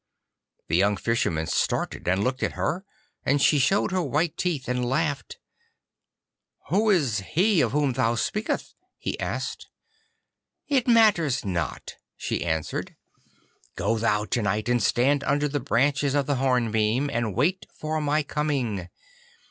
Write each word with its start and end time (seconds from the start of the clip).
The 0.67 0.75
young 0.77 0.97
Fisherman 0.97 1.45
started 1.45 2.07
and 2.07 2.23
looked 2.23 2.41
at 2.41 2.53
her, 2.53 2.83
and 3.23 3.39
she 3.39 3.59
showed 3.59 3.91
her 3.91 4.01
white 4.01 4.35
teeth 4.35 4.67
and 4.67 4.83
laughed. 4.83 5.37
'Who 6.69 6.89
is 6.89 7.19
He 7.19 7.61
of 7.61 7.71
whom 7.71 7.93
thou 7.93 8.15
speakest?' 8.15 8.75
he 8.97 9.19
asked. 9.19 9.67
'It 10.67 10.87
matters 10.87 11.45
not,' 11.45 11.97
she 12.17 12.43
answered. 12.43 12.95
'Go 13.75 13.99
thou 13.99 14.25
to 14.25 14.41
night, 14.41 14.67
and 14.67 14.81
stand 14.81 15.23
under 15.23 15.47
the 15.47 15.59
branches 15.59 16.15
of 16.15 16.25
the 16.25 16.37
hornbeam, 16.37 17.07
and 17.13 17.35
wait 17.35 17.67
for 17.71 18.01
my 18.01 18.23
coming. 18.23 18.89